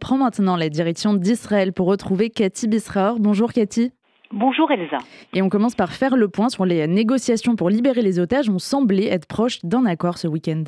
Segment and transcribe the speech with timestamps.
[0.00, 3.20] prend maintenant la direction d'Israël pour retrouver Cathy Bisraor.
[3.20, 3.92] Bonjour Cathy.
[4.32, 4.98] Bonjour Elsa.
[5.34, 8.48] Et on commence par faire le point sur les négociations pour libérer les otages.
[8.48, 10.64] On semblait être proche d'un accord ce week-end.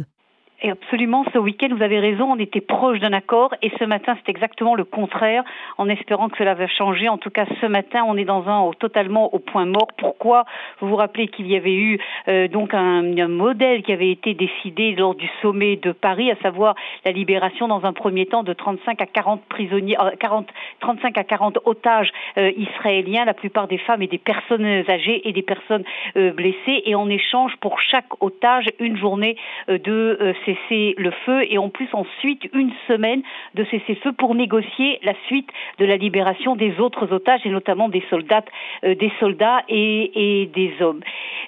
[0.65, 4.17] Et absolument, ce week-end, vous avez raison, on était proche d'un accord et ce matin,
[4.17, 5.43] c'est exactement le contraire,
[5.77, 7.09] en espérant que cela va changer.
[7.09, 9.89] En tout cas, ce matin, on est dans un totalement au point mort.
[9.99, 10.45] Pourquoi?
[10.79, 11.99] Vous vous rappelez qu'il y avait eu
[12.29, 16.77] euh, donc un, modèle qui avait été décidé lors du sommet de Paris, à savoir
[17.05, 21.25] la libération dans un premier temps de 35 à 40 prisonniers, 40, euh, 35 à
[21.25, 25.83] 40 otages euh, israéliens, la plupart des femmes et des personnes âgées et des personnes
[26.15, 29.37] blessées, et en échange pour chaque otage une journée
[29.69, 33.23] de ces cesser le feu et en plus ensuite une semaine
[33.55, 38.03] de cessez-le-feu pour négocier la suite de la libération des autres otages et notamment des
[38.11, 38.45] soldats,
[38.85, 41.01] euh, des soldats et, des hommes.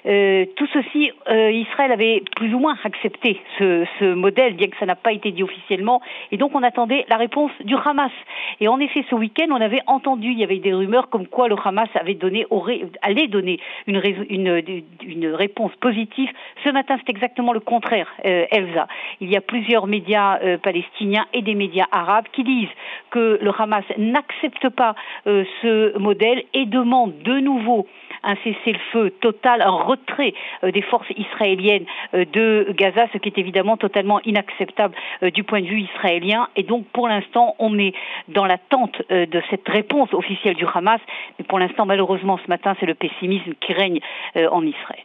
[0.05, 4.77] Euh, tout ceci, euh, Israël avait plus ou moins accepté ce, ce modèle, bien que
[4.77, 8.11] ça n'a pas été dit officiellement, et donc on attendait la réponse du Hamas.
[8.59, 11.47] Et en effet, ce week-end, on avait entendu, il y avait des rumeurs comme quoi
[11.47, 16.29] le Hamas avait donné, aurait, allait donner une, une, une réponse positive.
[16.63, 18.87] Ce matin, c'est exactement le contraire, Elsa.
[19.21, 22.69] Il y a plusieurs médias euh, palestiniens et des médias arabes qui disent
[23.09, 24.95] que le Hamas n'accepte pas
[25.27, 27.87] euh, ce modèle et demande de nouveau
[28.25, 33.77] un cessez-le-feu total, un retrait euh, des forces israéliennes de Gaza, ce qui est évidemment
[33.77, 34.95] totalement inacceptable
[35.33, 36.47] du point de vue israélien.
[36.55, 37.93] Et donc, pour l'instant, on est
[38.27, 41.01] dans l'attente de cette réponse officielle du Hamas.
[41.37, 43.99] Mais pour l'instant, malheureusement, ce matin, c'est le pessimisme qui règne
[44.35, 45.03] en Israël.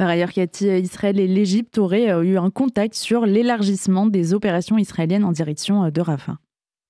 [0.00, 4.78] Par ailleurs, Cathy, Israël et l'Égypte auraient euh, eu un contact sur l'élargissement des opérations
[4.78, 6.38] israéliennes en direction euh, de Rafah.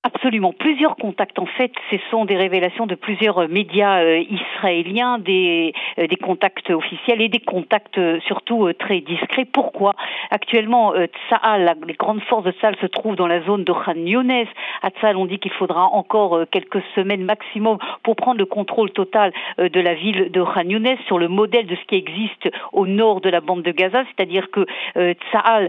[0.02, 0.54] Absolument.
[0.54, 5.74] Plusieurs contacts, en fait, ce sont des révélations de plusieurs euh, médias euh, israéliens, des,
[5.98, 9.44] euh, des contacts officiels et des contacts surtout très discrets.
[9.44, 9.94] Pourquoi?
[10.30, 10.94] Actuellement,
[11.28, 14.46] Tsahal, les grandes forces de Tsahal se trouvent dans la zone de Khan Younes.
[14.82, 19.32] À Tsahal, on dit qu'il faudra encore quelques semaines maximum pour prendre le contrôle total
[19.58, 23.20] de la ville de Khan Younes sur le modèle de ce qui existe au nord
[23.20, 25.68] de la bande de Gaza, c'est-à-dire que Tsahal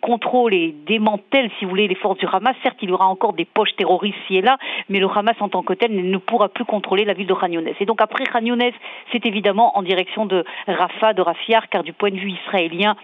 [0.00, 2.56] contrôle et démantèle, si vous voulez, les forces du Hamas.
[2.62, 5.48] Certes, il y aura encore des poches terroristes ci et là, mais le Hamas en
[5.48, 7.48] tant que tel ne pourra plus contrôler la ville de Khan
[7.80, 8.40] Et donc après Khan
[9.12, 12.96] c'est évidemment en direction de Rafah, de Rafiar, car du point de vue israélien,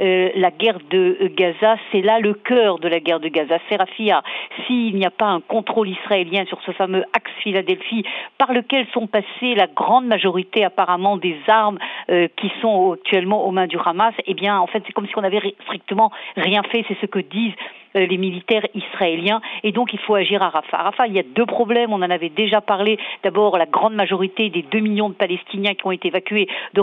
[0.00, 3.76] euh, la guerre de Gaza, c'est là le cœur de la guerre de Gaza, c'est
[3.76, 4.22] Rafia.
[4.66, 8.04] S'il n'y a pas un contrôle israélien sur ce fameux axe Philadelphie
[8.38, 11.78] par lequel sont passées la grande majorité apparemment des armes
[12.10, 15.16] euh, qui sont actuellement aux mains du Hamas, eh bien en fait c'est comme si
[15.16, 17.54] on n'avait strictement rien fait, c'est ce que disent
[17.94, 20.78] les militaires israéliens et donc il faut agir à Rafah.
[20.78, 22.98] À Rafah, il y a deux problèmes, on en avait déjà parlé.
[23.22, 26.82] D'abord, la grande majorité des 2 millions de Palestiniens qui ont été évacués de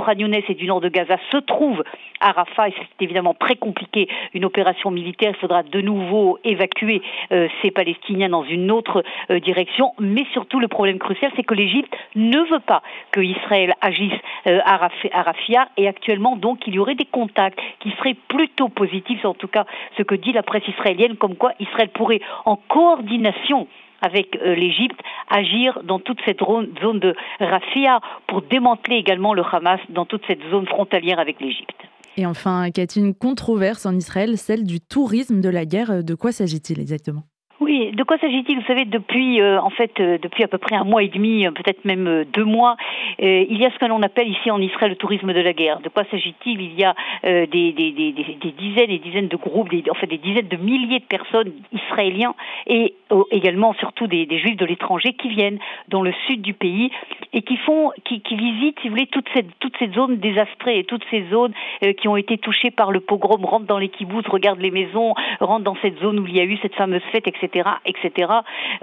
[0.49, 1.83] et du nord de Gaza se trouvent
[2.19, 4.07] à Rafah et c'est évidemment très compliqué.
[4.33, 7.01] Une opération militaire, il faudra de nouveau évacuer
[7.31, 9.93] euh, ces Palestiniens dans une autre euh, direction.
[9.99, 14.13] Mais surtout, le problème crucial, c'est que l'Égypte ne veut pas que Israël agisse
[14.45, 19.33] à, Rafia et actuellement, donc, il y aurait des contacts qui seraient plutôt positifs, en
[19.33, 19.65] tout cas
[19.97, 23.67] ce que dit la presse israélienne comme quoi Israël pourrait, en coordination
[24.01, 29.79] avec euh, l'Égypte, agir dans toute cette zone de Rafia pour démanteler également le Hamas
[29.89, 31.77] dans toute cette zone frontalière avec l'Égypte.
[32.17, 36.03] Et enfin, Cathy, une controverse en Israël, celle du tourisme de la guerre.
[36.03, 37.23] De quoi s'agit-il exactement?
[37.61, 40.75] Oui, de quoi s'agit-il Vous savez, depuis euh, en fait euh, depuis à peu près
[40.75, 42.75] un mois et demi, euh, peut-être même deux mois,
[43.19, 45.79] il y a ce que l'on appelle ici en Israël le tourisme de la guerre.
[45.81, 46.59] De quoi s'agit-il?
[46.59, 50.47] Il y a des, des, dizaines et dizaines de groupes, des, en fait des dizaines
[50.47, 52.33] de milliers de personnes israéliens
[52.65, 52.95] et
[53.29, 56.89] également surtout des, juifs de l'étranger qui viennent dans le sud du pays
[57.33, 60.19] et qui font, qui, visitent, si vous voulez, toute cette toute cette zone
[60.67, 61.53] et toutes ces zones
[61.99, 65.65] qui ont été touchées par le pogrom, rentrent dans les kibbutz, regardent les maisons, rentrent
[65.65, 67.50] dans cette zone où il y a eu cette fameuse fête, etc
[67.85, 68.31] etc.,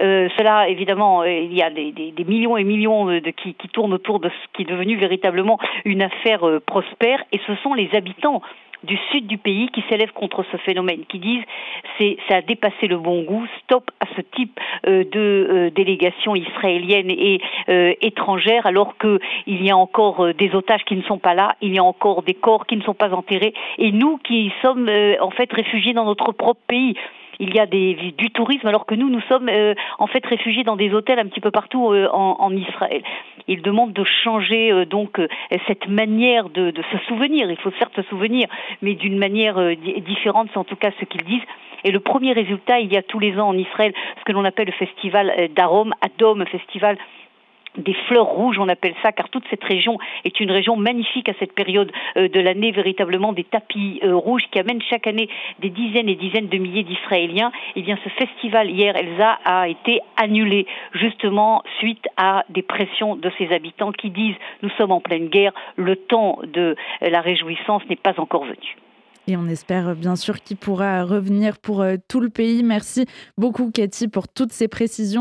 [0.00, 4.20] euh, cela, évidemment, euh, il y a des, millions et millions de, qui, tournent autour
[4.20, 8.42] de ce qui est devenu véritablement une affaire euh, prospère, et ce sont les habitants
[8.84, 11.42] du sud du pays qui s'élèvent contre ce phénomène, qui disent
[11.98, 17.40] c'est ça a dépassé le bon goût, stop à ce type de délégation israélienne et
[18.00, 21.80] étrangère, alors qu'il y a encore des otages qui ne sont pas là, il y
[21.80, 24.88] a encore des corps qui ne sont pas enterrés, et nous qui sommes
[25.20, 26.94] en fait réfugiés dans notre propre pays
[27.38, 30.64] il y a des, du tourisme, alors que nous, nous sommes euh, en fait réfugiés
[30.64, 33.02] dans des hôtels un petit peu partout euh, en, Israël.
[33.46, 35.20] Il demande de changer euh, donc
[35.66, 37.50] cette manière de, de, se souvenir.
[37.50, 38.48] Il faut certes se souvenir,
[38.82, 41.46] mais d'une manière différente, c'est en tout cas ce qu'ils disent.
[41.84, 44.44] Et le premier résultat, il y a tous les ans en Israël ce que l'on
[44.44, 46.98] appelle le festival d'Arom, Adom, festival
[47.78, 51.32] des fleurs rouges, on appelle ça, car toute cette région est une région magnifique à
[51.38, 55.28] cette période euh, de l'année, véritablement des tapis euh, rouges qui amènent chaque année
[55.60, 57.52] des dizaines et dizaines de milliers d'Israéliens.
[57.76, 63.30] Eh bien, ce festival hier, Elsa, a été annulé justement suite à des pressions de
[63.38, 67.96] ses habitants qui disent nous sommes en pleine guerre, le temps de la réjouissance n'est
[67.96, 68.76] pas encore venu.
[69.26, 72.62] Et on espère bien sûr qu'il pourra revenir pour tout le pays.
[72.62, 73.04] Merci
[73.36, 75.16] beaucoup Cathy pour toutes ces précisions.